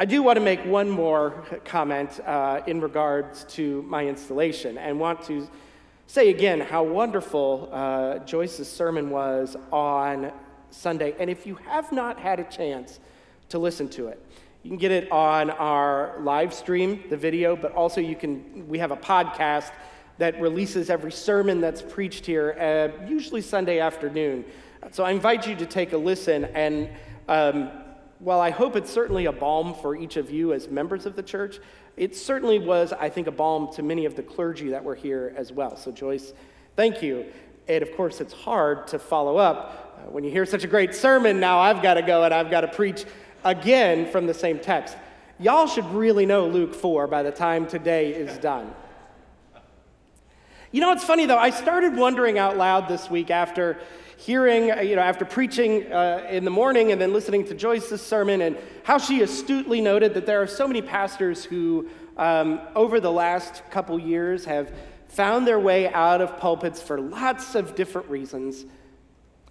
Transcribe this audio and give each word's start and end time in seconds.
I 0.00 0.04
do 0.04 0.22
want 0.22 0.36
to 0.36 0.44
make 0.44 0.64
one 0.64 0.88
more 0.88 1.44
comment 1.64 2.20
uh, 2.24 2.60
in 2.68 2.80
regards 2.80 3.42
to 3.56 3.82
my 3.82 4.06
installation 4.06 4.78
and 4.78 5.00
want 5.00 5.22
to 5.24 5.48
say 6.06 6.30
again 6.30 6.60
how 6.60 6.84
wonderful 6.84 7.68
uh, 7.72 8.20
Joyce's 8.20 8.70
sermon 8.70 9.10
was 9.10 9.56
on 9.72 10.30
Sunday. 10.70 11.16
And 11.18 11.28
if 11.28 11.48
you 11.48 11.56
have 11.66 11.90
not 11.90 12.16
had 12.20 12.38
a 12.38 12.44
chance 12.44 13.00
to 13.48 13.58
listen 13.58 13.88
to 13.88 14.06
it, 14.06 14.24
you 14.62 14.70
can 14.70 14.78
get 14.78 14.92
it 14.92 15.10
on 15.10 15.50
our 15.50 16.20
live 16.20 16.54
stream, 16.54 17.02
the 17.10 17.16
video, 17.16 17.56
but 17.56 17.72
also 17.72 18.00
you 18.00 18.14
can, 18.14 18.68
we 18.68 18.78
have 18.78 18.92
a 18.92 18.96
podcast 18.96 19.72
that 20.18 20.40
releases 20.40 20.90
every 20.90 21.10
sermon 21.10 21.60
that's 21.60 21.82
preached 21.82 22.24
here, 22.24 22.52
uh, 22.60 23.04
usually 23.08 23.40
Sunday 23.40 23.80
afternoon. 23.80 24.44
So 24.92 25.02
I 25.02 25.10
invite 25.10 25.44
you 25.48 25.56
to 25.56 25.66
take 25.66 25.92
a 25.92 25.98
listen. 25.98 26.44
And 26.44 26.88
um, 27.26 27.72
while 28.18 28.40
I 28.40 28.50
hope 28.50 28.76
it's 28.76 28.90
certainly 28.90 29.26
a 29.26 29.32
balm 29.32 29.74
for 29.74 29.96
each 29.96 30.16
of 30.16 30.30
you 30.30 30.52
as 30.52 30.68
members 30.68 31.06
of 31.06 31.14
the 31.14 31.22
church, 31.22 31.60
it 31.96 32.16
certainly 32.16 32.58
was, 32.58 32.92
I 32.92 33.08
think, 33.08 33.26
a 33.26 33.32
balm 33.32 33.72
to 33.74 33.82
many 33.82 34.04
of 34.04 34.16
the 34.16 34.22
clergy 34.22 34.70
that 34.70 34.82
were 34.82 34.94
here 34.94 35.32
as 35.36 35.52
well. 35.52 35.76
So, 35.76 35.92
Joyce, 35.92 36.32
thank 36.76 37.02
you. 37.02 37.26
And 37.68 37.82
of 37.82 37.94
course, 37.96 38.20
it's 38.20 38.32
hard 38.32 38.86
to 38.88 38.98
follow 38.98 39.36
up 39.36 39.96
uh, 39.98 40.10
when 40.10 40.24
you 40.24 40.30
hear 40.30 40.46
such 40.46 40.64
a 40.64 40.68
great 40.68 40.94
sermon. 40.94 41.38
Now 41.38 41.58
I've 41.58 41.82
got 41.82 41.94
to 41.94 42.02
go 42.02 42.24
and 42.24 42.32
I've 42.32 42.50
got 42.50 42.62
to 42.62 42.68
preach 42.68 43.04
again 43.44 44.10
from 44.10 44.26
the 44.26 44.34
same 44.34 44.58
text. 44.58 44.96
Y'all 45.38 45.66
should 45.66 45.86
really 45.92 46.26
know 46.26 46.46
Luke 46.46 46.74
4 46.74 47.06
by 47.06 47.22
the 47.22 47.30
time 47.30 47.66
today 47.66 48.12
is 48.12 48.38
done. 48.38 48.74
You 50.72 50.80
know, 50.80 50.92
it's 50.92 51.04
funny 51.04 51.26
though, 51.26 51.38
I 51.38 51.50
started 51.50 51.96
wondering 51.96 52.38
out 52.38 52.56
loud 52.56 52.88
this 52.88 53.08
week 53.08 53.30
after 53.30 53.78
hearing, 54.18 54.72
uh, 54.72 54.80
you 54.80 54.96
know, 54.96 55.02
after 55.02 55.24
preaching 55.24 55.90
uh, 55.92 56.26
in 56.28 56.44
the 56.44 56.50
morning 56.50 56.90
and 56.90 57.00
then 57.00 57.12
listening 57.12 57.46
to 57.46 57.54
Joyce's 57.54 58.02
sermon, 58.02 58.42
and 58.42 58.58
how 58.82 58.98
she 58.98 59.22
astutely 59.22 59.80
noted 59.80 60.12
that 60.14 60.26
there 60.26 60.42
are 60.42 60.46
so 60.46 60.66
many 60.66 60.82
pastors 60.82 61.44
who, 61.44 61.88
um, 62.16 62.60
over 62.74 62.98
the 62.98 63.12
last 63.12 63.62
couple 63.70 63.98
years, 63.98 64.44
have 64.44 64.74
found 65.06 65.46
their 65.46 65.60
way 65.60 65.92
out 65.92 66.20
of 66.20 66.36
pulpits 66.36 66.82
for 66.82 67.00
lots 67.00 67.54
of 67.54 67.76
different 67.76 68.10
reasons, 68.10 68.64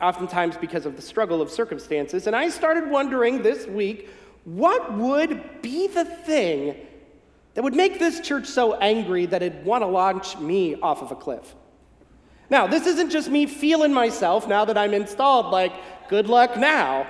oftentimes 0.01 0.57
because 0.57 0.85
of 0.85 0.97
the 0.97 1.01
struggle 1.01 1.41
of 1.41 1.49
circumstances. 1.49 2.27
And 2.27 2.35
I 2.35 2.49
started 2.49 2.89
wondering 2.89 3.41
this 3.41 3.65
week 3.67 4.09
what 4.43 4.93
would 4.93 5.61
be 5.61 5.87
the 5.87 6.03
thing 6.03 6.75
that 7.53 7.63
would 7.63 7.73
make 7.73 7.99
this 7.99 8.19
church 8.19 8.47
so 8.47 8.75
angry 8.75 9.25
that 9.27 9.41
it'd 9.41 9.65
want 9.65 9.81
to 9.81 9.87
launch 9.87 10.37
me 10.37 10.75
off 10.75 11.01
of 11.01 11.11
a 11.11 11.15
cliff. 11.15 11.55
Now, 12.49 12.67
this 12.67 12.87
isn't 12.87 13.09
just 13.09 13.29
me 13.29 13.45
feeling 13.45 13.93
myself 13.93 14.47
now 14.47 14.65
that 14.65 14.77
I'm 14.77 14.93
installed, 14.93 15.47
like, 15.47 15.73
good 16.07 16.27
luck 16.27 16.57
now. 16.57 17.05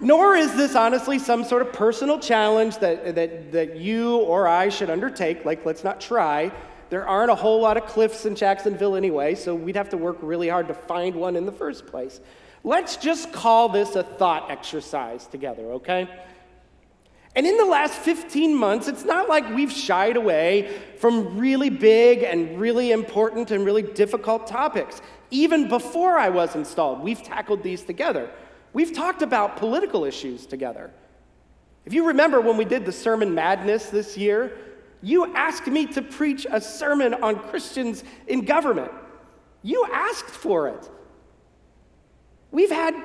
Nor 0.00 0.36
is 0.36 0.54
this 0.54 0.76
honestly 0.76 1.18
some 1.18 1.42
sort 1.44 1.62
of 1.62 1.72
personal 1.72 2.20
challenge 2.20 2.78
that, 2.78 3.14
that, 3.14 3.52
that 3.52 3.76
you 3.76 4.18
or 4.18 4.46
I 4.46 4.68
should 4.68 4.90
undertake, 4.90 5.44
like, 5.44 5.64
let's 5.66 5.82
not 5.82 6.00
try. 6.00 6.52
There 6.90 7.06
aren't 7.06 7.30
a 7.30 7.34
whole 7.34 7.60
lot 7.60 7.76
of 7.76 7.86
cliffs 7.86 8.24
in 8.24 8.34
Jacksonville 8.34 8.96
anyway, 8.96 9.34
so 9.34 9.54
we'd 9.54 9.76
have 9.76 9.88
to 9.90 9.96
work 9.96 10.18
really 10.22 10.48
hard 10.48 10.68
to 10.68 10.74
find 10.74 11.16
one 11.16 11.34
in 11.34 11.46
the 11.46 11.52
first 11.52 11.86
place. 11.86 12.20
Let's 12.64 12.96
just 12.96 13.32
call 13.32 13.68
this 13.68 13.96
a 13.96 14.02
thought 14.02 14.50
exercise 14.50 15.26
together, 15.26 15.72
okay? 15.72 16.08
And 17.38 17.46
in 17.46 17.56
the 17.56 17.64
last 17.64 17.94
15 18.00 18.52
months, 18.52 18.88
it's 18.88 19.04
not 19.04 19.28
like 19.28 19.48
we've 19.54 19.70
shied 19.70 20.16
away 20.16 20.76
from 20.98 21.38
really 21.38 21.70
big 21.70 22.24
and 22.24 22.58
really 22.58 22.90
important 22.90 23.52
and 23.52 23.64
really 23.64 23.82
difficult 23.82 24.48
topics. 24.48 25.00
Even 25.30 25.68
before 25.68 26.18
I 26.18 26.30
was 26.30 26.56
installed, 26.56 27.00
we've 27.00 27.22
tackled 27.22 27.62
these 27.62 27.84
together. 27.84 28.28
We've 28.72 28.92
talked 28.92 29.22
about 29.22 29.56
political 29.56 30.04
issues 30.04 30.46
together. 30.46 30.90
If 31.86 31.94
you 31.94 32.08
remember 32.08 32.40
when 32.40 32.56
we 32.56 32.64
did 32.64 32.84
the 32.84 32.90
Sermon 32.90 33.32
Madness 33.32 33.86
this 33.86 34.18
year, 34.18 34.58
you 35.00 35.32
asked 35.36 35.68
me 35.68 35.86
to 35.86 36.02
preach 36.02 36.44
a 36.50 36.60
sermon 36.60 37.14
on 37.14 37.38
Christians 37.38 38.02
in 38.26 38.46
government. 38.46 38.90
You 39.62 39.86
asked 39.92 40.26
for 40.30 40.66
it. 40.66 40.90
We've 42.50 42.72
had 42.72 43.00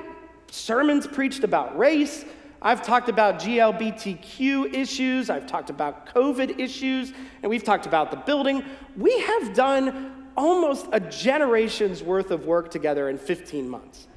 sermons 0.50 1.06
preached 1.06 1.44
about 1.44 1.78
race, 1.78 2.24
I've 2.64 2.82
talked 2.82 3.10
about 3.10 3.40
GLBTQ 3.40 4.72
issues, 4.72 5.28
I've 5.28 5.46
talked 5.46 5.68
about 5.68 6.06
COVID 6.14 6.58
issues, 6.58 7.12
and 7.42 7.50
we've 7.50 7.62
talked 7.62 7.84
about 7.84 8.10
the 8.10 8.16
building. 8.16 8.64
We 8.96 9.20
have 9.20 9.52
done 9.52 10.30
almost 10.34 10.86
a 10.90 10.98
generation's 10.98 12.02
worth 12.02 12.30
of 12.30 12.46
work 12.46 12.70
together 12.70 13.10
in 13.10 13.18
15 13.18 13.68
months. 13.68 14.08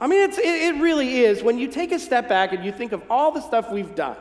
I 0.00 0.06
mean, 0.06 0.30
it, 0.30 0.38
it 0.38 0.80
really 0.80 1.20
is. 1.20 1.42
When 1.42 1.58
you 1.58 1.68
take 1.68 1.92
a 1.92 1.98
step 1.98 2.30
back 2.30 2.54
and 2.54 2.64
you 2.64 2.72
think 2.72 2.92
of 2.92 3.02
all 3.10 3.30
the 3.30 3.42
stuff 3.42 3.70
we've 3.70 3.94
done, 3.94 4.16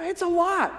it's 0.00 0.22
a 0.22 0.26
lot. 0.26 0.72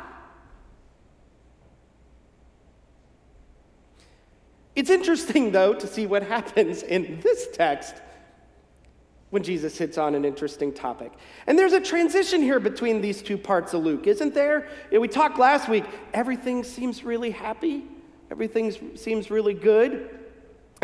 It's 4.76 4.90
interesting, 4.90 5.52
though, 5.52 5.76
to 5.76 5.86
see 5.86 6.08
what 6.08 6.24
happens 6.24 6.82
in 6.82 7.20
this 7.22 7.48
text 7.54 7.94
when 9.34 9.42
Jesus 9.42 9.76
hits 9.80 9.98
on 9.98 10.14
an 10.14 10.26
interesting 10.26 10.72
topic. 10.72 11.12
And 11.48 11.58
there's 11.58 11.74
a 11.74 11.82
transition 11.82 12.40
here 12.40 12.60
between 12.60 13.02
these 13.02 13.24
two 13.24 13.36
parts 13.36 13.74
of 13.74 13.84
Luke, 13.84 14.06
isn't 14.06 14.36
there? 14.36 14.68
We 14.92 15.08
talked 15.08 15.40
last 15.40 15.68
week, 15.68 15.86
everything 16.14 16.64
seems 16.64 17.04
really 17.04 17.32
happy, 17.32 17.84
everything 18.30 18.96
seems 18.96 19.32
really 19.32 19.56
good. 19.56 20.20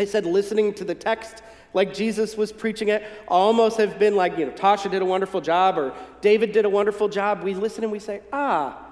I 0.00 0.04
said 0.04 0.26
listening 0.26 0.74
to 0.74 0.84
the 0.84 0.96
text 0.96 1.44
like 1.74 1.94
Jesus 1.94 2.36
was 2.36 2.50
preaching 2.50 2.88
it 2.88 3.04
almost 3.28 3.76
have 3.76 4.00
been 4.00 4.16
like, 4.16 4.36
you 4.36 4.46
know, 4.46 4.50
Tasha 4.50 4.90
did 4.90 5.00
a 5.00 5.04
wonderful 5.04 5.40
job 5.40 5.78
or 5.78 5.94
David 6.20 6.50
did 6.50 6.64
a 6.64 6.70
wonderful 6.70 7.08
job. 7.08 7.44
We 7.44 7.54
listen 7.54 7.84
and 7.84 7.92
we 7.92 8.00
say, 8.00 8.20
ah, 8.32 8.84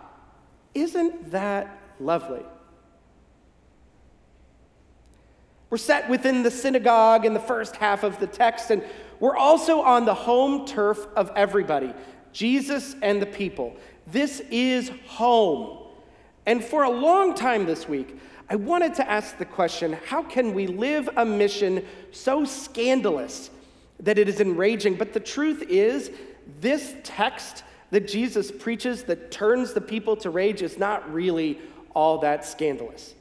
isn't 0.72 1.32
that 1.32 1.80
lovely? 1.98 2.44
We're 5.70 5.78
set 5.78 6.08
within 6.08 6.42
the 6.42 6.50
synagogue 6.50 7.26
in 7.26 7.34
the 7.34 7.40
first 7.40 7.76
half 7.76 8.02
of 8.02 8.18
the 8.18 8.26
text, 8.26 8.70
and 8.70 8.82
we're 9.20 9.36
also 9.36 9.80
on 9.80 10.04
the 10.04 10.14
home 10.14 10.66
turf 10.66 11.06
of 11.16 11.30
everybody 11.36 11.92
Jesus 12.32 12.94
and 13.02 13.20
the 13.20 13.26
people. 13.26 13.76
This 14.06 14.40
is 14.50 14.90
home. 15.06 15.78
And 16.46 16.64
for 16.64 16.84
a 16.84 16.90
long 16.90 17.34
time 17.34 17.66
this 17.66 17.88
week, 17.88 18.18
I 18.48 18.56
wanted 18.56 18.94
to 18.94 19.10
ask 19.10 19.36
the 19.36 19.44
question 19.44 19.98
how 20.06 20.22
can 20.22 20.54
we 20.54 20.66
live 20.66 21.08
a 21.16 21.24
mission 21.24 21.84
so 22.12 22.44
scandalous 22.44 23.50
that 24.00 24.18
it 24.18 24.28
is 24.28 24.40
enraging? 24.40 24.94
But 24.94 25.12
the 25.12 25.20
truth 25.20 25.62
is, 25.68 26.10
this 26.60 26.94
text 27.02 27.64
that 27.90 28.08
Jesus 28.08 28.50
preaches 28.50 29.04
that 29.04 29.30
turns 29.30 29.74
the 29.74 29.80
people 29.80 30.16
to 30.16 30.30
rage 30.30 30.62
is 30.62 30.78
not 30.78 31.12
really 31.12 31.58
all 31.94 32.18
that 32.18 32.44
scandalous. 32.44 33.14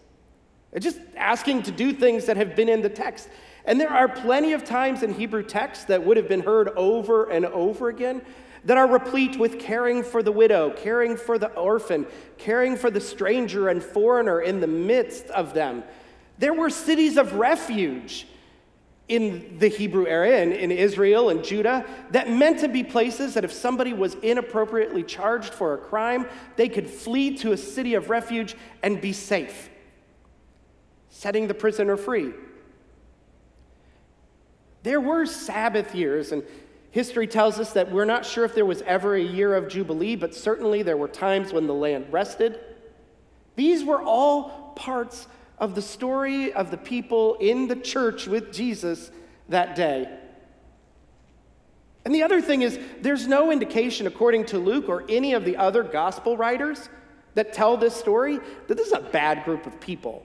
It's 0.77 0.85
just 0.85 0.99
asking 1.15 1.63
to 1.63 1.71
do 1.71 1.91
things 1.91 2.27
that 2.27 2.37
have 2.37 2.55
been 2.55 2.69
in 2.69 2.83
the 2.83 2.89
text. 2.89 3.29
And 3.65 3.81
there 3.81 3.89
are 3.89 4.07
plenty 4.07 4.53
of 4.53 4.63
times 4.63 5.01
in 5.01 5.11
Hebrew 5.11 5.41
text 5.41 5.87
that 5.87 6.05
would 6.05 6.17
have 6.17 6.27
been 6.27 6.41
heard 6.41 6.69
over 6.75 7.31
and 7.31 7.47
over 7.47 7.89
again 7.89 8.21
that 8.63 8.77
are 8.77 8.87
replete 8.87 9.39
with 9.39 9.57
caring 9.57 10.03
for 10.03 10.21
the 10.21 10.31
widow, 10.31 10.69
caring 10.69 11.17
for 11.17 11.39
the 11.39 11.51
orphan, 11.53 12.05
caring 12.37 12.75
for 12.75 12.91
the 12.91 13.01
stranger 13.01 13.69
and 13.69 13.81
foreigner 13.81 14.39
in 14.41 14.59
the 14.59 14.67
midst 14.67 15.25
of 15.31 15.55
them. 15.55 15.83
There 16.37 16.53
were 16.53 16.69
cities 16.69 17.17
of 17.17 17.33
refuge 17.33 18.27
in 19.07 19.57
the 19.57 19.69
Hebrew 19.69 20.05
area 20.05 20.43
and 20.43 20.53
in 20.53 20.69
Israel 20.69 21.29
and 21.29 21.43
Judah 21.43 21.87
that 22.11 22.29
meant 22.29 22.59
to 22.59 22.67
be 22.67 22.83
places 22.83 23.33
that 23.33 23.43
if 23.43 23.51
somebody 23.51 23.93
was 23.93 24.13
inappropriately 24.21 25.01
charged 25.01 25.55
for 25.55 25.73
a 25.73 25.77
crime, 25.79 26.27
they 26.55 26.69
could 26.69 26.87
flee 26.87 27.35
to 27.37 27.53
a 27.53 27.57
city 27.57 27.95
of 27.95 28.11
refuge 28.11 28.55
and 28.83 29.01
be 29.01 29.11
safe, 29.11 29.71
setting 31.17 31.47
the 31.47 31.53
prisoner 31.53 31.97
free. 31.97 32.31
There 34.83 35.01
were 35.01 35.25
Sabbath 35.25 35.95
years, 35.95 36.31
and 36.31 36.43
history 36.91 37.25
tells 37.25 37.59
us 37.59 37.73
that 37.73 37.91
we're 37.91 38.05
not 38.05 38.23
sure 38.23 38.45
if 38.45 38.53
there 38.53 38.67
was 38.67 38.83
ever 38.83 39.15
a 39.15 39.21
year 39.21 39.55
of 39.55 39.67
Jubilee, 39.67 40.15
but 40.15 40.35
certainly 40.35 40.83
there 40.83 40.95
were 40.95 41.07
times 41.07 41.51
when 41.51 41.65
the 41.65 41.73
land 41.73 42.05
rested. 42.13 42.59
These 43.55 43.83
were 43.83 43.99
all 43.99 44.73
parts 44.75 45.27
of 45.57 45.73
the 45.73 45.81
story 45.81 46.53
of 46.53 46.69
the 46.69 46.77
people 46.77 47.33
in 47.39 47.67
the 47.67 47.75
church 47.75 48.27
with 48.27 48.53
Jesus 48.53 49.09
that 49.49 49.75
day. 49.75 50.19
And 52.05 52.13
the 52.13 52.21
other 52.21 52.41
thing 52.43 52.61
is, 52.61 52.79
there's 53.01 53.27
no 53.27 53.51
indication, 53.51 54.05
according 54.05 54.45
to 54.45 54.59
Luke 54.59 54.87
or 54.87 55.03
any 55.09 55.33
of 55.33 55.45
the 55.45 55.57
other 55.57 55.81
gospel 55.81 56.37
writers 56.37 56.89
that 57.33 57.53
tell 57.53 57.75
this 57.75 57.95
story, 57.95 58.39
that 58.67 58.77
this 58.77 58.85
is 58.85 58.93
a 58.93 59.01
bad 59.01 59.45
group 59.45 59.65
of 59.65 59.79
people. 59.79 60.23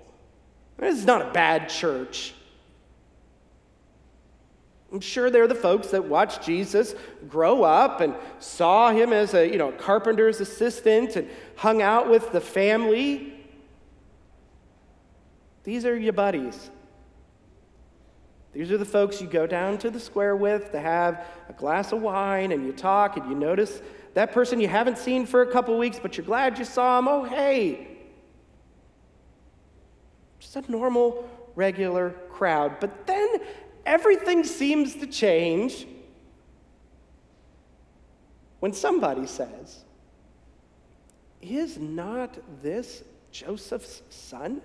This 0.79 0.99
is 0.99 1.07
not 1.07 1.23
a 1.23 1.31
bad 1.33 1.69
church. 1.69 2.35
I'm 4.93 5.01
sure 5.01 5.31
they're 5.31 5.49
the 5.49 5.55
folks 5.55 5.89
that 5.89 6.05
watched 6.05 6.43
Jesus 6.43 6.95
grow 7.29 7.63
up 7.63 8.03
and 8.03 8.15
saw 8.41 8.91
him 8.91 9.13
as 9.13 9.33
a 9.33 9.51
you 9.51 9.57
know, 9.57 9.73
carpenter's 9.73 10.41
assistant 10.41 11.17
and 11.17 11.31
hung 11.57 11.81
out 11.81 12.11
with 12.11 12.31
the 12.33 12.41
family. 12.43 13.33
These 15.65 15.87
are 15.87 15.97
your 15.97 16.13
buddies. 16.13 16.71
These 18.53 18.71
are 18.71 18.77
the 18.77 18.85
folks 18.85 19.23
you 19.23 19.27
go 19.27 19.47
down 19.47 19.79
to 19.79 19.91
the 19.91 20.01
square 20.01 20.37
with 20.37 20.73
to 20.73 20.81
have 20.81 21.27
a 21.49 21.55
glass 21.55 21.93
of 21.93 22.03
wine 22.03 22.53
and 22.53 22.67
you 22.67 22.73
talk 22.73 23.17
and 23.17 23.27
you 23.31 23.35
notice 23.35 23.81
that 24.13 24.33
person 24.33 24.61
you 24.61 24.69
haven't 24.69 24.99
seen 24.99 25.25
for 25.25 25.41
a 25.41 25.51
couple 25.51 25.79
weeks, 25.79 25.99
but 25.99 26.19
you're 26.19 26.27
glad 26.27 26.59
you 26.59 26.67
saw 26.67 26.99
him. 26.99 27.09
Oh, 27.09 27.25
hey. 27.25 27.92
Just 30.43 30.57
a 30.57 30.73
normal, 30.73 31.29
regular 31.55 32.11
crowd. 32.33 32.81
But 32.81 33.07
then 33.07 33.37
everything 33.87 34.43
seems 34.43 34.97
to 34.97 35.07
change 35.07 35.87
when 38.59 38.73
somebody 38.73 39.25
says, 39.25 39.85
Is 41.41 41.79
not 41.79 42.37
this 42.61 43.05
Joseph's 43.31 44.03
son? 44.11 44.61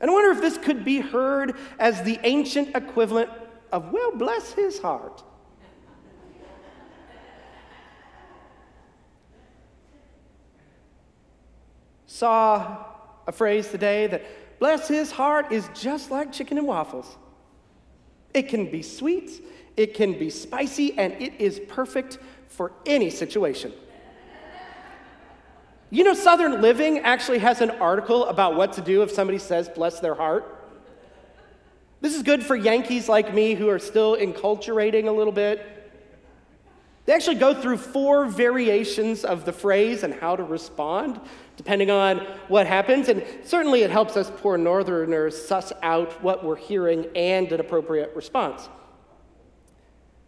And 0.00 0.08
I 0.08 0.14
wonder 0.14 0.30
if 0.30 0.40
this 0.40 0.56
could 0.56 0.84
be 0.84 1.00
heard 1.00 1.56
as 1.80 2.04
the 2.04 2.20
ancient 2.22 2.76
equivalent 2.76 3.30
of, 3.72 3.92
well, 3.92 4.12
bless 4.12 4.52
his 4.52 4.78
heart. 4.78 5.24
Saw 12.06 12.94
a 13.28 13.32
phrase 13.32 13.68
today 13.68 14.08
that, 14.08 14.24
bless 14.58 14.88
his 14.88 15.12
heart, 15.12 15.52
is 15.52 15.68
just 15.74 16.10
like 16.10 16.32
chicken 16.32 16.58
and 16.58 16.66
waffles. 16.66 17.16
It 18.34 18.48
can 18.48 18.70
be 18.70 18.82
sweet, 18.82 19.30
it 19.76 19.94
can 19.94 20.18
be 20.18 20.30
spicy, 20.30 20.98
and 20.98 21.12
it 21.12 21.34
is 21.38 21.60
perfect 21.68 22.18
for 22.48 22.72
any 22.86 23.10
situation. 23.10 23.72
You 25.90 26.04
know, 26.04 26.14
Southern 26.14 26.60
Living 26.60 26.98
actually 27.00 27.38
has 27.38 27.60
an 27.60 27.70
article 27.70 28.26
about 28.26 28.56
what 28.56 28.72
to 28.74 28.80
do 28.80 29.02
if 29.02 29.10
somebody 29.10 29.38
says, 29.38 29.68
bless 29.68 30.00
their 30.00 30.14
heart. 30.14 30.56
This 32.00 32.14
is 32.14 32.22
good 32.22 32.44
for 32.44 32.56
Yankees 32.56 33.08
like 33.08 33.34
me 33.34 33.54
who 33.54 33.68
are 33.68 33.78
still 33.78 34.16
enculturating 34.16 35.06
a 35.06 35.10
little 35.10 35.32
bit. 35.32 35.77
They 37.08 37.14
actually 37.14 37.36
go 37.36 37.58
through 37.58 37.78
four 37.78 38.26
variations 38.26 39.24
of 39.24 39.46
the 39.46 39.52
phrase 39.52 40.02
and 40.02 40.12
how 40.12 40.36
to 40.36 40.42
respond, 40.42 41.18
depending 41.56 41.90
on 41.90 42.18
what 42.48 42.66
happens. 42.66 43.08
And 43.08 43.24
certainly 43.44 43.80
it 43.80 43.90
helps 43.90 44.14
us 44.14 44.30
poor 44.36 44.58
Northerners 44.58 45.34
suss 45.34 45.72
out 45.82 46.22
what 46.22 46.44
we're 46.44 46.56
hearing 46.56 47.06
and 47.16 47.50
an 47.50 47.60
appropriate 47.60 48.14
response. 48.14 48.68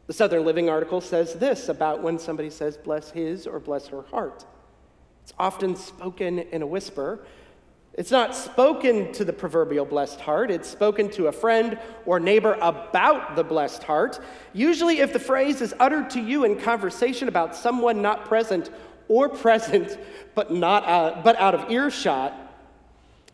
The 0.06 0.15
Southern 0.15 0.47
Living 0.47 0.71
article 0.71 1.03
says 1.03 1.35
this 1.35 1.69
about 1.69 2.03
when 2.03 2.19
somebody 2.19 2.49
says, 2.49 2.79
bless 2.79 3.11
his 3.11 3.47
or 3.47 3.61
bless 3.61 3.88
her 3.88 4.00
heart. 4.00 4.47
It's 5.23 5.35
often 5.38 5.77
spoken 5.77 6.38
in 6.38 6.62
a 6.62 6.67
whisper. 6.67 7.27
It's 7.95 8.11
not 8.11 8.37
spoken 8.37 9.13
to 9.15 9.25
the 9.25 9.33
proverbial 9.33 9.85
blessed 9.85 10.21
heart, 10.21 10.51
it's 10.51 10.69
spoken 10.69 11.11
to 11.11 11.27
a 11.27 11.33
friend 11.33 11.79
or 12.07 12.21
neighbor 12.21 12.57
about 12.61 13.37
the 13.37 13.45
blessed 13.45 13.83
heart. 13.83 14.21
Usually, 14.53 15.01
if 15.01 15.13
the 15.13 15.19
phrase 15.19 15.61
is 15.61 15.75
uttered 15.81 16.09
to 16.11 16.21
you 16.21 16.45
in 16.45 16.59
conversation 16.59 17.29
about 17.29 17.57
someone 17.57 18.01
not 18.01 18.27
present 18.27 18.71
or 19.09 19.29
present 19.29 19.99
but, 20.35 20.53
not, 20.53 20.85
uh, 20.85 21.21
but 21.25 21.37
out 21.37 21.55
of 21.55 21.71
earshot, 21.71 22.33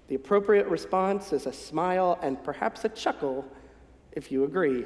the 0.08 0.14
appropriate 0.14 0.66
response 0.68 1.32
is 1.32 1.46
a 1.46 1.52
smile 1.52 2.18
and 2.22 2.42
perhaps 2.42 2.84
a 2.84 2.88
chuckle 2.88 3.44
if 4.12 4.32
you 4.32 4.44
agree. 4.44 4.84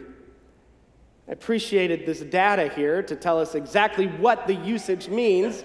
I 1.29 1.33
appreciated 1.33 2.07
this 2.07 2.21
data 2.21 2.69
here 2.75 3.03
to 3.05 3.15
tell 3.15 3.39
us 3.39 3.55
exactly 3.55 4.09
what 4.09 4.49
the 4.49 4.55
usage 4.55 5.09
means. 5.09 5.63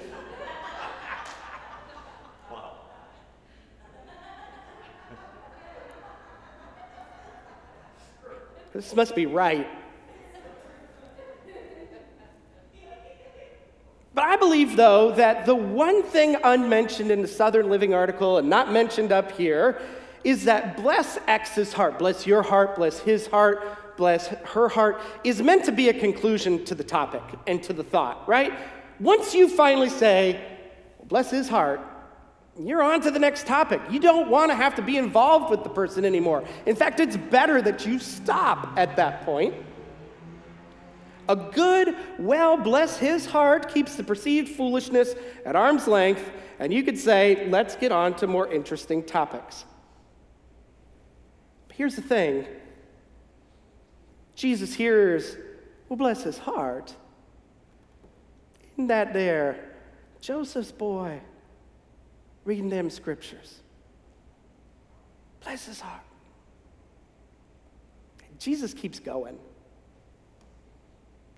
This 8.76 8.94
must 8.94 9.16
be 9.16 9.26
right. 9.26 9.66
But 14.14 14.26
I 14.26 14.36
believe, 14.36 14.76
though, 14.76 15.12
that 15.12 15.46
the 15.46 15.56
one 15.56 16.04
thing 16.04 16.36
unmentioned 16.44 17.10
in 17.10 17.22
the 17.22 17.28
Southern 17.28 17.70
Living 17.70 17.94
article 17.94 18.38
and 18.38 18.50
not 18.50 18.74
mentioned 18.74 19.14
up 19.14 19.32
here 19.32 19.82
is 20.26 20.44
that 20.44 20.76
bless 20.76 21.18
X's 21.26 21.72
heart, 21.72 21.98
bless 21.98 22.28
your 22.28 22.42
heart, 22.42 22.76
bless 22.76 23.00
his 23.00 23.28
heart, 23.28 23.96
bless 23.96 24.28
her 24.28 24.68
heart, 24.68 25.00
is 25.24 25.42
meant 25.42 25.64
to 25.64 25.72
be 25.72 25.88
a 25.88 25.94
conclusion 25.94 26.66
to 26.66 26.76
the 26.76 26.84
topic 26.84 27.24
and 27.48 27.64
to 27.64 27.72
the 27.72 27.84
thought, 27.84 28.28
right? 28.28 28.52
Once 29.00 29.34
you 29.34 29.48
finally 29.48 29.90
say, 29.90 30.44
bless 31.06 31.32
his 31.32 31.48
heart, 31.48 31.80
you're 32.58 32.82
on 32.82 33.02
to 33.02 33.12
the 33.12 33.20
next 33.20 33.46
topic. 33.46 33.82
You 33.90 34.00
don't 34.00 34.30
want 34.30 34.50
to 34.50 34.56
have 34.56 34.76
to 34.76 34.82
be 34.82 34.98
involved 34.98 35.50
with 35.50 35.64
the 35.64 35.70
person 35.70 36.06
anymore. 36.06 36.44
In 36.66 36.76
fact, 36.76 37.00
it's 37.00 37.18
better 37.18 37.62
that 37.62 37.86
you 37.86 38.00
stop 38.00 38.78
at 38.78 38.96
that 38.96 39.26
point. 39.26 39.54
A 41.28 41.36
good, 41.36 41.96
well, 42.18 42.56
bless 42.56 42.98
his 42.98 43.26
heart 43.26 43.74
keeps 43.74 43.96
the 43.96 44.04
perceived 44.04 44.50
foolishness 44.50 45.16
at 45.46 45.56
arm's 45.56 45.88
length, 45.88 46.32
and 46.60 46.74
you 46.74 46.84
could 46.84 46.98
say, 46.98 47.48
let's 47.50 47.76
get 47.76 47.92
on 47.92 48.16
to 48.18 48.28
more 48.28 48.52
interesting 48.52 49.04
topics. 49.04 49.66
But 51.68 51.76
here's 51.76 51.96
the 51.96 52.04
thing 52.04 52.46
Jesus 54.36 54.74
hears, 54.74 55.36
well, 55.90 55.98
bless 55.98 56.24
his 56.24 56.38
heart. 56.38 56.94
Isn't 58.74 58.88
that 58.88 59.14
there? 59.14 59.74
Joseph's 60.22 60.72
boy 60.72 61.22
reading 62.46 62.70
them 62.70 62.90
scriptures. 62.90 63.60
Bless 65.44 65.66
his 65.66 65.82
heart. 65.82 66.02
Jesus 68.40 68.74
keeps 68.74 69.00
going. 69.00 69.38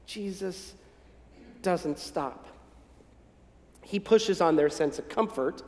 Jesus 0.05 0.73
doesn't 1.61 1.99
stop. 1.99 2.47
He 3.81 3.99
pushes 3.99 4.41
on 4.41 4.55
their 4.55 4.69
sense 4.69 4.99
of 4.99 5.07
comfort 5.09 5.63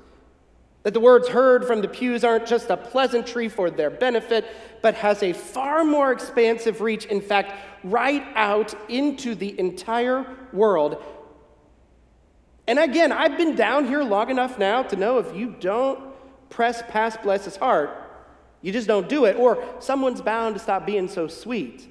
that 0.83 0.93
the 0.93 0.99
words 0.99 1.27
heard 1.27 1.65
from 1.65 1.81
the 1.81 1.87
pews 1.87 2.23
aren't 2.23 2.45
just 2.45 2.69
a 2.69 2.77
pleasantry 2.77 3.49
for 3.49 3.69
their 3.69 3.89
benefit, 3.89 4.45
but 4.81 4.95
has 4.95 5.21
a 5.23 5.33
far 5.33 5.83
more 5.83 6.11
expansive 6.11 6.81
reach, 6.81 7.05
in 7.05 7.21
fact, 7.21 7.53
right 7.83 8.25
out 8.35 8.73
into 8.89 9.35
the 9.35 9.57
entire 9.59 10.25
world 10.53 11.03
and 12.69 12.77
again, 12.77 13.11
I've 13.11 13.35
been 13.35 13.55
down 13.55 13.87
here 13.87 14.03
long 14.03 14.29
enough 14.29 14.59
now 14.59 14.83
to 14.83 14.95
know 14.95 15.17
if 15.17 15.35
you 15.35 15.55
don't 15.59 15.99
press 16.51 16.83
past 16.87 17.23
bless 17.23 17.45
his 17.45 17.55
heart, 17.55 17.89
you 18.61 18.71
just 18.71 18.87
don't 18.87 19.09
do 19.09 19.25
it, 19.25 19.37
or 19.37 19.67
someone's 19.79 20.21
bound 20.21 20.53
to 20.53 20.59
stop 20.59 20.85
being 20.85 21.07
so 21.07 21.27
sweet. 21.27 21.89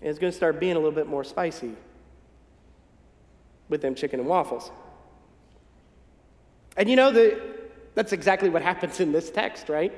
And 0.00 0.08
it's 0.08 0.20
going 0.20 0.30
to 0.30 0.36
start 0.36 0.60
being 0.60 0.76
a 0.76 0.78
little 0.78 0.92
bit 0.92 1.08
more 1.08 1.24
spicy 1.24 1.74
with 3.68 3.82
them 3.82 3.96
chicken 3.96 4.20
and 4.20 4.28
waffles. 4.28 4.70
And 6.76 6.88
you 6.88 6.94
know, 6.94 7.10
the, 7.10 7.42
that's 7.96 8.12
exactly 8.12 8.48
what 8.48 8.62
happens 8.62 9.00
in 9.00 9.10
this 9.10 9.30
text, 9.32 9.68
right? 9.68 9.92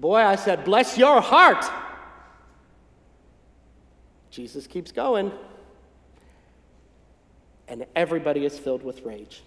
Boy, 0.00 0.16
I 0.16 0.34
said, 0.34 0.64
bless 0.64 0.98
your 0.98 1.20
heart. 1.20 1.64
Jesus 4.32 4.66
keeps 4.66 4.90
going 4.90 5.30
and 7.68 7.86
everybody 7.94 8.44
is 8.44 8.58
filled 8.58 8.82
with 8.82 9.02
rage. 9.02 9.42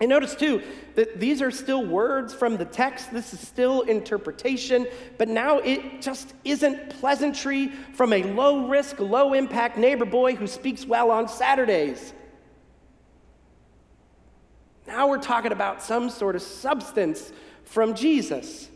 And 0.00 0.08
notice 0.08 0.34
too 0.34 0.62
that 0.94 1.20
these 1.20 1.42
are 1.42 1.50
still 1.50 1.84
words 1.84 2.32
from 2.32 2.56
the 2.56 2.64
text. 2.64 3.12
This 3.12 3.34
is 3.34 3.40
still 3.40 3.82
interpretation, 3.82 4.86
but 5.18 5.28
now 5.28 5.58
it 5.58 6.00
just 6.00 6.32
isn't 6.42 6.88
pleasantry 6.88 7.68
from 7.94 8.14
a 8.14 8.22
low 8.22 8.66
risk, 8.66 8.98
low 8.98 9.34
impact 9.34 9.76
neighbor 9.76 10.06
boy 10.06 10.34
who 10.34 10.46
speaks 10.46 10.86
well 10.86 11.10
on 11.10 11.28
Saturdays. 11.28 12.14
Now 14.86 15.06
we're 15.06 15.18
talking 15.18 15.52
about 15.52 15.82
some 15.82 16.08
sort 16.08 16.34
of 16.34 16.42
substance 16.42 17.30
from 17.64 17.94
Jesus. 17.94 18.68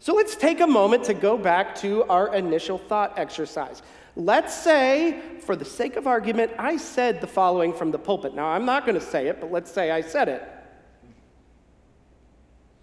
So 0.00 0.14
let's 0.14 0.34
take 0.34 0.60
a 0.60 0.66
moment 0.66 1.04
to 1.04 1.14
go 1.14 1.38
back 1.38 1.76
to 1.76 2.02
our 2.04 2.34
initial 2.34 2.76
thought 2.76 3.16
exercise. 3.16 3.82
Let's 4.14 4.54
say, 4.54 5.20
for 5.40 5.56
the 5.56 5.64
sake 5.64 5.96
of 5.96 6.06
argument, 6.06 6.52
I 6.58 6.76
said 6.76 7.20
the 7.20 7.26
following 7.26 7.72
from 7.72 7.90
the 7.90 7.98
pulpit. 7.98 8.34
Now, 8.34 8.46
I'm 8.46 8.66
not 8.66 8.84
going 8.84 8.98
to 8.98 9.04
say 9.04 9.28
it, 9.28 9.40
but 9.40 9.50
let's 9.50 9.70
say 9.70 9.90
I 9.90 10.02
said 10.02 10.28
it. 10.28 10.48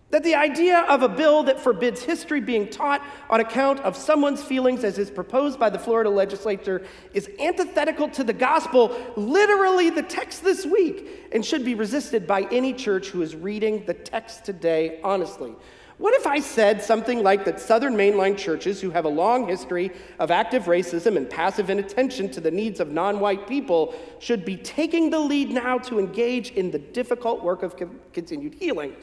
That 0.10 0.24
the 0.24 0.34
idea 0.34 0.80
of 0.80 1.04
a 1.04 1.08
bill 1.08 1.44
that 1.44 1.60
forbids 1.60 2.02
history 2.02 2.42
being 2.42 2.68
taught 2.68 3.06
on 3.30 3.42
account 3.42 3.80
of 3.82 3.96
someone's 3.96 4.44
feelings, 4.44 4.84
as 4.84 4.98
is 4.98 5.12
proposed 5.12 5.60
by 5.60 5.70
the 5.70 5.78
Florida 5.78 6.10
legislature, 6.10 6.84
is 7.14 7.30
antithetical 7.40 8.10
to 8.10 8.24
the 8.24 8.34
gospel, 8.34 8.98
literally 9.16 9.92
the 9.92 10.02
text 10.02 10.44
this 10.44 10.66
week, 10.66 11.30
and 11.32 11.46
should 11.46 11.64
be 11.64 11.76
resisted 11.76 12.26
by 12.26 12.42
any 12.52 12.74
church 12.74 13.10
who 13.10 13.22
is 13.22 13.36
reading 13.36 13.86
the 13.86 13.94
text 13.94 14.46
today 14.46 15.00
honestly. 15.04 15.54
What 16.00 16.14
if 16.14 16.26
I 16.26 16.40
said 16.40 16.82
something 16.82 17.24
like 17.24 17.44
that 17.44 17.60
Southern 17.60 17.94
mainline 17.94 18.38
churches 18.38 18.80
who 18.80 18.90
have 18.92 19.04
a 19.04 19.10
long 19.10 19.50
history 19.50 19.92
of 20.18 20.32
active 20.32 20.64
racism 20.64 21.18
and 21.18 21.30
passive 21.30 21.70
inattention 21.70 22.32
to 22.32 22.40
the 22.40 22.50
needs 22.50 22.80
of 22.80 22.90
non 22.90 23.20
white 23.20 23.50
people 23.50 23.94
should 24.20 24.46
be 24.46 24.56
taking 24.56 25.10
the 25.10 25.20
lead 25.20 25.50
now 25.52 25.78
to 25.80 26.00
engage 26.00 26.52
in 26.52 26.72
the 26.72 26.80
difficult 26.80 27.44
work 27.44 27.64
of 27.64 27.76
continued 28.14 28.54
healing? 28.54 28.96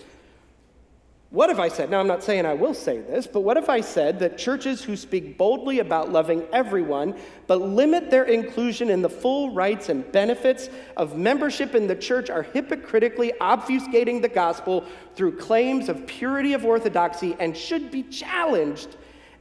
What 1.36 1.50
if 1.50 1.58
I 1.58 1.68
said, 1.68 1.90
now 1.90 2.00
I'm 2.00 2.06
not 2.06 2.24
saying 2.24 2.46
I 2.46 2.54
will 2.54 2.72
say 2.72 3.02
this, 3.02 3.26
but 3.26 3.40
what 3.40 3.58
if 3.58 3.68
I 3.68 3.82
said 3.82 4.18
that 4.20 4.38
churches 4.38 4.82
who 4.82 4.96
speak 4.96 5.36
boldly 5.36 5.80
about 5.80 6.10
loving 6.10 6.46
everyone, 6.50 7.14
but 7.46 7.60
limit 7.60 8.10
their 8.10 8.24
inclusion 8.24 8.88
in 8.88 9.02
the 9.02 9.10
full 9.10 9.50
rights 9.50 9.90
and 9.90 10.10
benefits 10.12 10.70
of 10.96 11.18
membership 11.18 11.74
in 11.74 11.88
the 11.88 11.94
church 11.94 12.30
are 12.30 12.44
hypocritically 12.44 13.34
obfuscating 13.38 14.22
the 14.22 14.30
gospel 14.30 14.86
through 15.14 15.36
claims 15.36 15.90
of 15.90 16.06
purity 16.06 16.54
of 16.54 16.64
orthodoxy 16.64 17.36
and 17.38 17.54
should 17.54 17.90
be 17.90 18.02
challenged, 18.04 18.96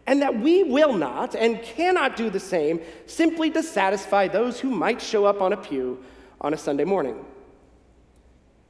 and 0.05 0.21
that 0.21 0.37
we 0.37 0.63
will 0.63 0.91
not 0.91 1.33
and 1.33 1.63
cannot 1.63 2.17
do 2.17 2.29
the 2.29 2.41
same 2.41 2.81
simply 3.05 3.49
to 3.51 3.63
satisfy 3.63 4.27
those 4.27 4.59
who 4.59 4.69
might 4.69 5.01
show 5.01 5.23
up 5.23 5.41
on 5.41 5.53
a 5.53 5.57
pew 5.57 6.03
on 6.41 6.53
a 6.53 6.57
Sunday 6.57 6.83
morning? 6.83 7.23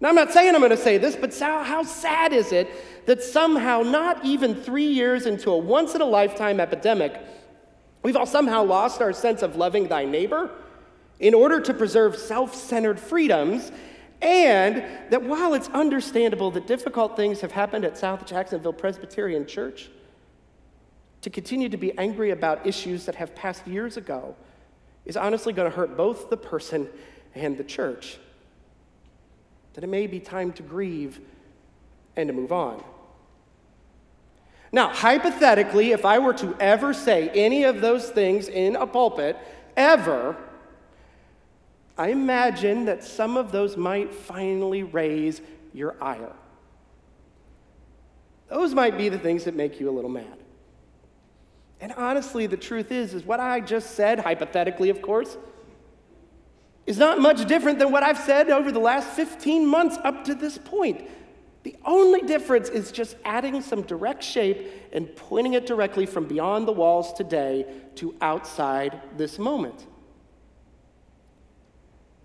Now, 0.01 0.09
I'm 0.09 0.15
not 0.15 0.33
saying 0.33 0.53
I'm 0.53 0.61
going 0.61 0.71
to 0.71 0.77
say 0.77 0.97
this, 0.97 1.15
but 1.15 1.37
how 1.39 1.83
sad 1.83 2.33
is 2.33 2.51
it 2.51 2.69
that 3.05 3.23
somehow, 3.23 3.81
not 3.81 4.25
even 4.25 4.55
three 4.55 4.87
years 4.87 5.25
into 5.25 5.51
a 5.51 5.57
once 5.57 5.95
in 5.95 6.01
a 6.01 6.05
lifetime 6.05 6.59
epidemic, 6.59 7.17
we've 8.03 8.15
all 8.15 8.25
somehow 8.25 8.63
lost 8.63 9.01
our 9.01 9.13
sense 9.13 9.41
of 9.41 9.55
loving 9.55 9.87
thy 9.87 10.03
neighbor 10.03 10.51
in 11.19 11.33
order 11.33 11.61
to 11.61 11.73
preserve 11.73 12.17
self 12.17 12.53
centered 12.53 12.99
freedoms, 12.99 13.71
and 14.21 14.83
that 15.11 15.23
while 15.23 15.53
it's 15.53 15.69
understandable 15.69 16.51
that 16.51 16.67
difficult 16.67 17.15
things 17.15 17.39
have 17.39 17.53
happened 17.53 17.85
at 17.85 17.97
South 17.97 18.25
Jacksonville 18.25 18.73
Presbyterian 18.73 19.45
Church, 19.47 19.89
to 21.21 21.29
continue 21.29 21.69
to 21.69 21.77
be 21.77 21.97
angry 21.97 22.31
about 22.31 22.67
issues 22.67 23.05
that 23.05 23.15
have 23.15 23.33
passed 23.33 23.65
years 23.65 23.97
ago 23.97 24.35
is 25.05 25.15
honestly 25.17 25.53
going 25.53 25.69
to 25.69 25.75
hurt 25.75 25.95
both 25.95 26.29
the 26.29 26.37
person 26.37 26.87
and 27.33 27.57
the 27.57 27.63
church 27.63 28.19
that 29.75 29.83
it 29.83 29.87
may 29.87 30.07
be 30.07 30.19
time 30.19 30.51
to 30.53 30.63
grieve 30.63 31.19
and 32.15 32.27
to 32.27 32.33
move 32.33 32.51
on. 32.51 32.83
Now, 34.71 34.89
hypothetically, 34.89 35.91
if 35.91 36.05
I 36.05 36.19
were 36.19 36.33
to 36.33 36.55
ever 36.59 36.93
say 36.93 37.29
any 37.29 37.63
of 37.63 37.81
those 37.81 38.09
things 38.09 38.47
in 38.47 38.75
a 38.75 38.87
pulpit, 38.87 39.37
ever, 39.77 40.35
I 41.97 42.09
imagine 42.09 42.85
that 42.85 43.03
some 43.03 43.37
of 43.37 43.51
those 43.51 43.77
might 43.77 44.13
finally 44.13 44.83
raise 44.83 45.41
your 45.73 45.95
ire. 46.01 46.33
Those 48.49 48.73
might 48.73 48.97
be 48.97 49.09
the 49.09 49.19
things 49.19 49.43
that 49.45 49.55
make 49.55 49.79
you 49.79 49.89
a 49.89 49.91
little 49.91 50.09
mad. 50.09 50.37
And 51.81 51.91
honestly, 51.93 52.47
the 52.47 52.57
truth 52.57 52.91
is, 52.91 53.13
is 53.13 53.23
what 53.23 53.39
I 53.39 53.59
just 53.59 53.91
said, 53.91 54.19
hypothetically, 54.19 54.89
of 54.89 55.01
course, 55.01 55.37
is 56.85 56.97
not 56.97 57.19
much 57.19 57.47
different 57.47 57.79
than 57.79 57.91
what 57.91 58.03
I've 58.03 58.19
said 58.19 58.49
over 58.49 58.71
the 58.71 58.79
last 58.79 59.09
15 59.09 59.65
months 59.65 59.97
up 60.03 60.23
to 60.25 60.35
this 60.35 60.57
point. 60.57 61.07
The 61.63 61.75
only 61.83 62.21
difference 62.21 62.69
is 62.69 62.91
just 62.91 63.15
adding 63.25 63.59
some 63.61 63.81
direct 63.81 64.23
shape 64.23 64.71
and 64.93 65.13
pointing 65.15 65.53
it 65.53 65.65
directly 65.65 66.05
from 66.05 66.27
beyond 66.27 66.67
the 66.67 66.71
walls 66.71 67.13
today 67.13 67.65
to 67.95 68.15
outside 68.21 69.01
this 69.17 69.39
moment. 69.39 69.87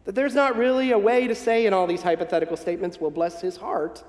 That 0.05 0.15
there's 0.15 0.35
not 0.35 0.57
really 0.57 0.91
a 0.91 0.99
way 0.99 1.27
to 1.27 1.35
say 1.35 1.65
in 1.65 1.73
all 1.73 1.87
these 1.87 2.03
hypothetical 2.03 2.57
statements, 2.57 3.01
well, 3.01 3.11
bless 3.11 3.41
his 3.41 3.57
heart, 3.57 4.05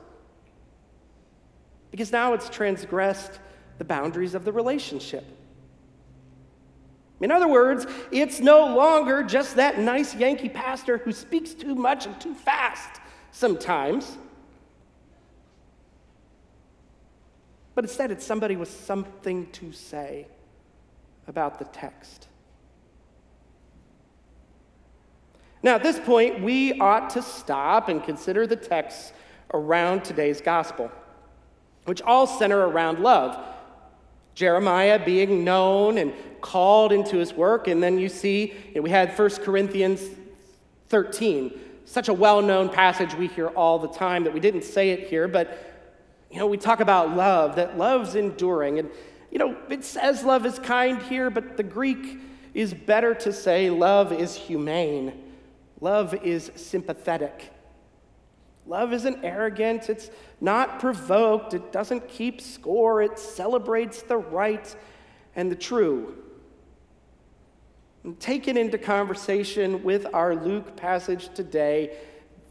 because 1.92 2.12
now 2.12 2.34
it's 2.34 2.50
transgressed 2.50 3.40
the 3.78 3.86
boundaries 3.86 4.36
of 4.36 4.44
the 4.44 4.52
relationship. 4.52 5.26
In 7.22 7.32
other 7.32 7.48
words, 7.48 7.86
it's 8.12 8.40
no 8.40 8.76
longer 8.76 9.24
just 9.24 9.56
that 9.56 9.80
nice 9.80 10.16
Yankee 10.16 10.50
pastor 10.50 10.98
who 10.98 11.12
speaks 11.12 11.54
too 11.54 11.76
much 11.76 12.08
and 12.08 12.20
too 12.20 12.34
fast 12.34 13.00
sometimes. 13.32 14.18
But 17.76 17.86
instead, 17.86 18.12
it's 18.12 18.26
somebody 18.26 18.56
with 18.56 18.70
something 18.70 19.50
to 19.52 19.72
say 19.72 20.28
about 21.28 21.60
the 21.60 21.66
text. 21.66 22.28
Now, 25.64 25.76
at 25.76 25.84
this 25.84 26.00
point, 26.00 26.42
we 26.42 26.80
ought 26.80 27.12
to 27.12 27.22
stop 27.22 27.88
and 27.88 28.04
consider 28.04 28.48
the 28.48 28.56
texts 28.56 29.14
around 29.54 30.04
today's 30.04 30.42
gospel, 30.42 30.92
which 31.86 32.02
all 32.02 32.26
center 32.26 32.68
around 32.68 33.00
love. 33.00 33.38
Jeremiah 34.36 35.04
being 35.04 35.44
known 35.44 35.98
and 35.98 36.14
called 36.42 36.92
into 36.92 37.18
his 37.18 37.34
work. 37.34 37.68
And 37.68 37.82
then 37.82 37.98
you 37.98 38.10
see, 38.10 38.54
you 38.70 38.76
know, 38.76 38.82
we 38.82 38.90
had 38.90 39.18
1 39.18 39.30
Corinthians 39.38 40.02
13, 40.90 41.60
such 41.86 42.10
a 42.10 42.14
well 42.14 42.42
known 42.42 42.70
passage 42.70 43.14
we 43.14 43.28
hear 43.28 43.48
all 43.50 43.80
the 43.80 43.88
time 43.88 44.24
that 44.24 44.34
we 44.34 44.40
didn't 44.40 44.64
say 44.64 44.92
it 44.92 45.08
here, 45.08 45.28
but 45.28 45.68
you 46.32 46.40
know, 46.40 46.48
we 46.48 46.58
talk 46.58 46.80
about 46.80 47.16
love, 47.16 47.58
that 47.58 47.78
love's 47.78 48.16
enduring. 48.16 48.80
And, 48.80 48.90
you 49.32 49.38
know, 49.38 49.58
it 49.70 49.84
says 49.84 50.24
love 50.24 50.46
is 50.46 50.60
kind 50.60 51.02
here, 51.02 51.30
but 51.30 51.58
the 51.58 51.64
Greek 51.64 52.20
is 52.54 52.74
better 52.74 53.14
to 53.16 53.34
say 53.34 53.70
love 53.70 54.12
is 54.12 54.36
humane, 54.36 55.14
love 55.82 56.14
is 56.14 56.52
sympathetic. 56.56 57.52
Love 58.68 58.94
isn't 58.94 59.24
arrogant, 59.24 59.90
it's 59.90 60.12
not 60.40 60.80
provoked, 60.80 61.54
it 61.54 61.72
doesn't 61.72 62.08
keep 62.08 62.40
score, 62.40 63.02
it 63.02 63.18
celebrates 63.18 64.04
the 64.04 64.18
right 64.18 64.76
and 65.36 65.52
the 65.52 65.56
true. 65.56 66.16
And 68.04 68.20
taken 68.20 68.58
into 68.58 68.78
conversation 68.78 69.84
with 69.84 70.08
our 70.14 70.36
Luke 70.36 70.76
passage 70.76 71.30
today, 71.34 71.98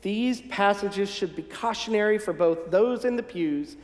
these 0.02 0.40
passages 0.42 1.10
should 1.10 1.36
be 1.36 1.42
cautionary 1.42 2.18
for 2.18 2.32
both 2.32 2.70
those 2.70 3.04
in 3.04 3.16
the 3.16 3.22
pews 3.22 3.76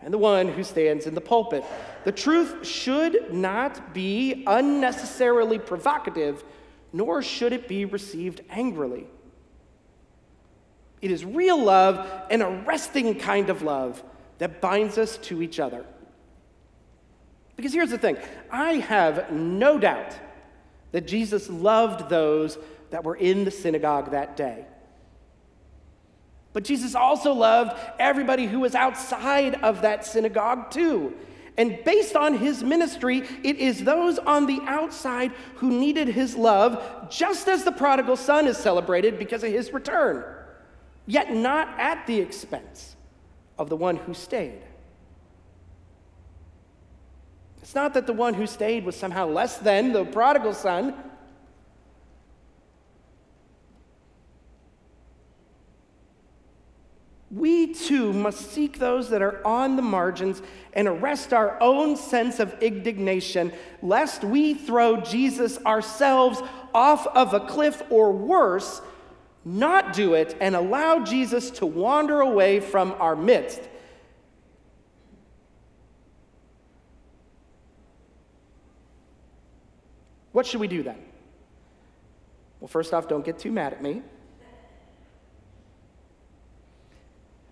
and 0.00 0.12
the 0.12 0.18
one 0.18 0.48
who 0.48 0.62
stands 0.62 1.06
in 1.06 1.14
the 1.14 1.20
pulpit. 1.20 1.64
The 2.04 2.12
truth 2.12 2.66
should 2.66 3.32
not 3.32 3.94
be 3.94 4.44
unnecessarily 4.46 5.58
provocative, 5.58 6.44
nor 6.92 7.22
should 7.22 7.52
it 7.52 7.66
be 7.68 7.84
received 7.86 8.42
angrily. 8.50 9.06
It 11.04 11.10
is 11.10 11.22
real 11.22 11.62
love, 11.62 12.10
an 12.30 12.40
arresting 12.40 13.18
kind 13.18 13.50
of 13.50 13.60
love 13.60 14.02
that 14.38 14.62
binds 14.62 14.96
us 14.96 15.18
to 15.18 15.42
each 15.42 15.60
other. 15.60 15.84
Because 17.56 17.74
here's 17.74 17.90
the 17.90 17.98
thing 17.98 18.16
I 18.50 18.76
have 18.76 19.30
no 19.30 19.78
doubt 19.78 20.16
that 20.92 21.06
Jesus 21.06 21.50
loved 21.50 22.08
those 22.08 22.56
that 22.88 23.04
were 23.04 23.16
in 23.16 23.44
the 23.44 23.50
synagogue 23.50 24.12
that 24.12 24.34
day. 24.34 24.64
But 26.54 26.64
Jesus 26.64 26.94
also 26.94 27.34
loved 27.34 27.78
everybody 27.98 28.46
who 28.46 28.60
was 28.60 28.74
outside 28.74 29.56
of 29.56 29.82
that 29.82 30.06
synagogue 30.06 30.70
too. 30.70 31.12
And 31.58 31.84
based 31.84 32.16
on 32.16 32.38
his 32.38 32.64
ministry, 32.64 33.24
it 33.42 33.58
is 33.58 33.84
those 33.84 34.18
on 34.18 34.46
the 34.46 34.62
outside 34.62 35.32
who 35.56 35.68
needed 35.68 36.08
his 36.08 36.34
love, 36.34 37.10
just 37.10 37.46
as 37.46 37.62
the 37.62 37.72
prodigal 37.72 38.16
son 38.16 38.46
is 38.46 38.56
celebrated 38.56 39.18
because 39.18 39.44
of 39.44 39.52
his 39.52 39.70
return 39.70 40.24
yet 41.06 41.32
not 41.32 41.68
at 41.78 42.06
the 42.06 42.20
expense 42.20 42.96
of 43.58 43.68
the 43.68 43.76
one 43.76 43.96
who 43.96 44.14
stayed. 44.14 44.62
It's 47.62 47.74
not 47.74 47.94
that 47.94 48.06
the 48.06 48.12
one 48.12 48.34
who 48.34 48.46
stayed 48.46 48.84
was 48.84 48.94
somehow 48.94 49.26
less 49.26 49.56
than 49.56 49.92
the 49.92 50.04
prodigal 50.04 50.52
son. 50.52 50.94
We 57.30 57.74
too 57.74 58.12
must 58.12 58.52
seek 58.52 58.78
those 58.78 59.10
that 59.10 59.20
are 59.20 59.44
on 59.44 59.74
the 59.74 59.82
margins 59.82 60.40
and 60.72 60.86
arrest 60.86 61.32
our 61.32 61.60
own 61.60 61.96
sense 61.96 62.38
of 62.38 62.54
indignation, 62.62 63.52
lest 63.82 64.22
we 64.22 64.54
throw 64.54 65.00
Jesus 65.00 65.58
ourselves 65.64 66.42
off 66.72 67.06
of 67.08 67.34
a 67.34 67.40
cliff 67.40 67.82
or 67.90 68.12
worse 68.12 68.80
not 69.44 69.92
do 69.92 70.14
it 70.14 70.36
and 70.40 70.56
allow 70.56 71.00
Jesus 71.00 71.50
to 71.52 71.66
wander 71.66 72.20
away 72.20 72.60
from 72.60 72.92
our 72.98 73.14
midst. 73.14 73.60
What 80.32 80.46
should 80.46 80.60
we 80.60 80.68
do 80.68 80.82
then? 80.82 80.98
Well, 82.60 82.68
first 82.68 82.92
off, 82.92 83.06
don't 83.06 83.24
get 83.24 83.38
too 83.38 83.52
mad 83.52 83.72
at 83.72 83.82
me. 83.82 84.02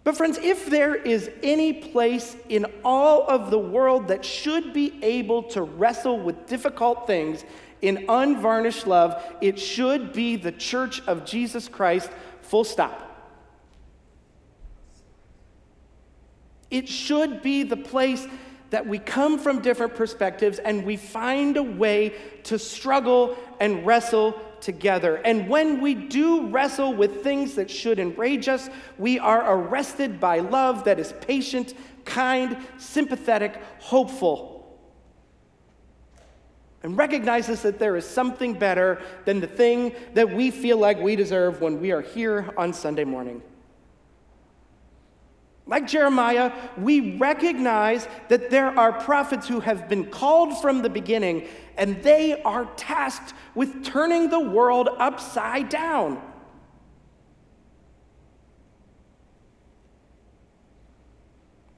But, 0.05 0.17
friends, 0.17 0.39
if 0.39 0.67
there 0.69 0.97
is 0.97 1.31
any 1.45 1.73
place 1.73 2.37
in 2.49 2.67
all 2.85 3.29
of 3.29 3.51
the 3.51 3.59
world 3.59 4.09
that 4.09 4.25
should 4.25 4.73
be 4.73 4.99
able 5.01 5.45
to 5.45 5.63
wrestle 5.63 6.19
with 6.19 6.47
difficult 6.47 7.07
things, 7.07 7.45
in 7.83 8.07
unvarnished 8.09 8.87
love, 8.87 9.23
it 9.41 9.59
should 9.59 10.13
be 10.13 10.37
the 10.37 10.53
church 10.53 11.03
of 11.07 11.25
Jesus 11.25 11.69
Christ, 11.69 12.11
full 12.41 12.65
stop. 12.65 13.09
It 16.71 16.89
should 16.89 17.43
be 17.43 17.65
the 17.65 17.77
place 17.77 18.27
that 18.71 18.87
we 18.87 18.99
come 18.99 19.39
from 19.39 19.61
different 19.61 19.95
perspectives 19.95 20.59
and 20.59 20.87
we 20.87 20.97
find 20.97 21.59
a 21.59 21.63
way 21.63 22.15
to 22.45 22.59
struggle 22.59 23.37
and 23.61 23.85
wrestle 23.85 24.41
together. 24.63 25.17
And 25.17 25.49
when 25.49 25.83
we 25.83 25.95
do 25.95 26.47
wrestle 26.47 26.95
with 26.95 27.23
things 27.23 27.57
that 27.57 27.71
should 27.71 27.99
enrage 27.99 28.49
us, 28.49 28.71
we 28.97 29.19
are 29.19 29.55
arrested 29.55 30.19
by 30.19 30.39
love 30.39 30.85
that 30.85 30.99
is 30.99 31.13
patient, 31.21 31.75
kind, 32.07 32.57
sympathetic, 32.79 33.61
hopeful 33.81 34.52
and 36.83 36.99
recognizes 36.99 37.63
that 37.63 37.79
there 37.79 37.97
is 37.97 38.07
something 38.07 38.55
better 38.55 39.01
than 39.25 39.41
the 39.41 39.47
thing 39.47 39.95
that 40.15 40.35
we 40.35 40.51
feel 40.51 40.79
like 40.79 40.99
we 41.01 41.17
deserve 41.17 41.61
when 41.61 41.81
we 41.81 41.93
are 41.93 42.03
here 42.03 42.53
on 42.57 42.73
Sunday 42.73 43.05
morning. 43.05 43.43
Like 45.65 45.87
Jeremiah, 45.87 46.53
we 46.77 47.17
recognize 47.19 48.09
that 48.29 48.51
there 48.51 48.77
are 48.77 48.93
prophets 48.93 49.47
who 49.47 49.61
have 49.61 49.89
been 49.89 50.07
called 50.07 50.61
from 50.61 50.83
the 50.83 50.91
beginning, 50.91 51.47
and 51.77 52.03
they 52.03 52.43
are 52.43 52.65
tasked 52.77 53.33
with 53.55 53.85
turning 53.85 54.29
the 54.29 54.41
world 54.41 54.89
upside 54.99 55.69
down. 55.69 56.21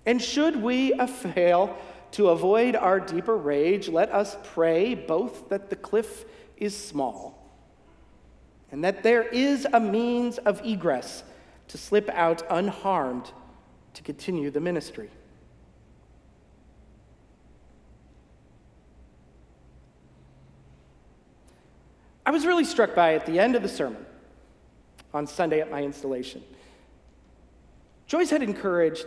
And 0.07 0.21
should 0.21 0.57
we 0.57 0.93
fail 1.07 1.77
to 2.15 2.29
avoid 2.29 2.77
our 2.77 3.01
deeper 3.01 3.37
rage, 3.37 3.89
let 3.89 4.09
us 4.13 4.37
pray 4.45 4.95
both 4.95 5.49
that 5.49 5.69
the 5.69 5.75
cliff 5.75 6.25
is 6.57 6.77
small 6.77 7.45
and 8.71 8.85
that 8.85 9.03
there 9.03 9.25
is 9.25 9.67
a 9.73 9.81
means 9.81 10.39
of 10.39 10.65
egress 10.65 11.25
to 11.67 11.77
slip 11.77 12.09
out 12.11 12.45
unharmed 12.51 13.33
to 13.95 14.03
continue 14.05 14.49
the 14.49 14.61
ministry. 14.61 15.11
I 22.25 22.31
was 22.31 22.47
really 22.47 22.65
struck 22.65 22.95
by 22.95 23.15
at 23.15 23.27
the 23.27 23.41
end 23.41 23.57
of 23.57 23.63
the 23.63 23.69
sermon 23.69 24.07
on 25.13 25.27
Sunday 25.27 25.61
at 25.61 25.69
my 25.69 25.83
installation. 25.83 26.45
Joyce 28.07 28.31
had 28.31 28.43
encouraged, 28.45 29.07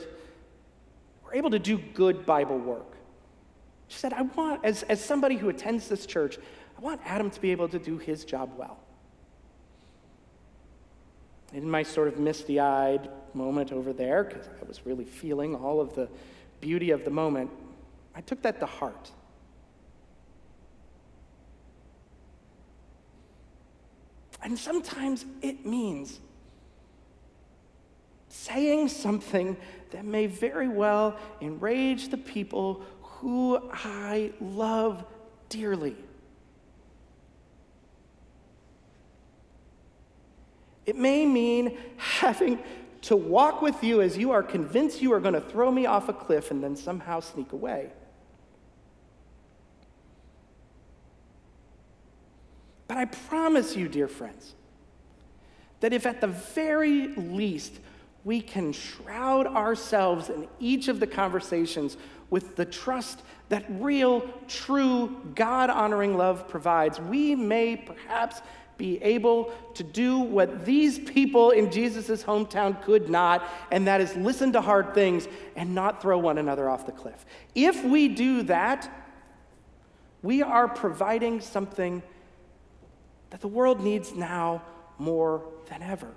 we're 1.23 1.35
able 1.35 1.51
to 1.51 1.59
do 1.59 1.77
good 1.77 2.25
Bible 2.25 2.57
work. 2.57 2.96
She 3.87 3.97
said, 3.97 4.13
I 4.13 4.23
want, 4.23 4.65
as, 4.65 4.83
as 4.83 5.03
somebody 5.03 5.37
who 5.37 5.49
attends 5.49 5.87
this 5.87 6.05
church, 6.05 6.37
I 6.77 6.81
want 6.81 7.01
Adam 7.05 7.29
to 7.29 7.41
be 7.41 7.51
able 7.51 7.69
to 7.69 7.79
do 7.79 7.97
his 7.97 8.25
job 8.25 8.51
well. 8.57 8.77
In 11.53 11.69
my 11.69 11.83
sort 11.83 12.07
of 12.07 12.19
misty 12.19 12.59
eyed 12.59 13.09
moment 13.33 13.71
over 13.71 13.93
there, 13.93 14.25
because 14.25 14.47
I 14.47 14.67
was 14.67 14.85
really 14.85 15.05
feeling 15.05 15.55
all 15.55 15.79
of 15.79 15.95
the 15.95 16.09
beauty 16.59 16.91
of 16.91 17.05
the 17.05 17.11
moment, 17.11 17.49
I 18.13 18.21
took 18.21 18.41
that 18.41 18.59
to 18.59 18.65
heart. 18.65 19.11
And 24.43 24.57
sometimes 24.57 25.25
it 25.41 25.65
means 25.65 26.19
saying 28.29 28.87
something 28.89 29.57
that 29.91 30.05
may 30.05 30.27
very 30.27 30.67
well 30.67 31.17
enrage 31.41 32.09
the 32.09 32.17
people 32.17 32.83
who 33.19 33.59
I 33.73 34.31
love 34.39 35.03
dearly. 35.49 35.95
It 40.85 40.95
may 40.95 41.25
mean 41.25 41.77
having 41.97 42.59
to 43.01 43.15
walk 43.15 43.61
with 43.61 43.83
you 43.83 44.01
as 44.01 44.17
you 44.17 44.31
are 44.31 44.43
convinced 44.43 45.01
you 45.01 45.13
are 45.13 45.19
going 45.19 45.33
to 45.33 45.41
throw 45.41 45.71
me 45.71 45.85
off 45.85 46.09
a 46.09 46.13
cliff 46.13 46.51
and 46.51 46.63
then 46.63 46.75
somehow 46.75 47.19
sneak 47.19 47.51
away. 47.53 47.89
But 52.87 52.97
I 52.97 53.05
promise 53.05 53.75
you, 53.75 53.87
dear 53.87 54.07
friends, 54.07 54.53
that 55.79 55.91
if 55.91 56.05
at 56.05 56.21
the 56.21 56.27
very 56.27 57.07
least 57.15 57.73
we 58.27 58.41
can 58.41 58.73
shroud 58.73 59.47
ourselves 59.47 60.27
in 60.27 60.49
each 60.59 60.89
of 60.89 60.99
the 60.99 61.07
conversations 61.07 61.95
with 62.29 62.57
the 62.57 62.65
trust 62.65 63.21
that 63.47 63.63
real, 63.69 64.21
true, 64.49 65.21
God 65.33 65.69
honoring 65.69 66.17
love 66.17 66.45
provides, 66.45 66.99
we 66.99 67.35
may 67.35 67.77
perhaps 67.77 68.41
be 68.75 69.01
able 69.01 69.53
to 69.75 69.81
do 69.81 70.19
what 70.19 70.65
these 70.65 70.99
people 70.99 71.51
in 71.51 71.71
Jesus' 71.71 72.21
hometown 72.21 72.81
could 72.83 73.07
not, 73.07 73.47
and 73.71 73.87
that 73.87 74.01
is 74.01 74.13
listen 74.17 74.51
to 74.51 74.59
hard 74.59 74.93
things 74.93 75.29
and 75.55 75.73
not 75.73 76.01
throw 76.01 76.17
one 76.17 76.37
another 76.37 76.69
off 76.69 76.85
the 76.85 76.91
cliff. 76.91 77.25
If 77.55 77.81
we 77.85 78.09
do 78.09 78.43
that, 78.43 78.91
we 80.21 80.41
are 80.41 80.67
providing 80.67 81.39
something 81.39 82.03
that 83.29 83.39
the 83.39 83.47
world 83.47 83.79
needs 83.79 84.13
now 84.13 84.63
more 84.99 85.47
than 85.69 85.81
ever. 85.81 86.13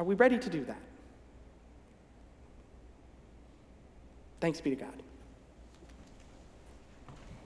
Are 0.00 0.04
we 0.04 0.14
ready 0.14 0.38
to 0.38 0.48
do 0.48 0.64
that? 0.64 0.80
Thanks 4.40 4.58
be 4.62 4.70
to 4.70 4.76
God. 4.76 5.02